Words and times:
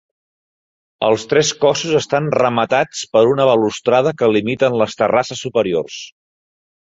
Els 1.07 1.25
tres 1.33 1.51
cossos 1.65 1.93
estan 1.99 2.29
rematats 2.35 3.03
per 3.17 3.23
una 3.33 3.47
balustrada 3.51 4.15
que 4.23 4.31
limiten 4.37 4.79
les 4.83 4.99
terrasses 5.03 5.45
superiors. 5.47 6.01